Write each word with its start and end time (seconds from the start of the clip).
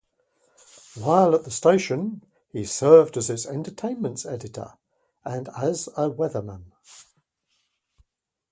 While 0.95 1.35
at 1.35 1.43
the 1.43 1.51
station, 1.51 2.23
he 2.51 2.65
served 2.65 3.17
as 3.17 3.29
its 3.29 3.45
entertainment 3.45 4.25
editor 4.25 4.73
and 5.23 5.47
as 5.49 5.89
a 5.95 6.09
weatherman. 6.09 6.71